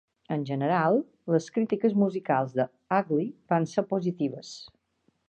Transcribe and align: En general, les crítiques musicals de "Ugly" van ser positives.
En 0.35 0.43
general, 0.49 0.95
les 1.33 1.49
crítiques 1.57 1.93
musicals 2.05 2.55
de 2.61 2.65
"Ugly" 3.01 3.29
van 3.55 3.69
ser 3.75 3.85
positives. 3.93 4.57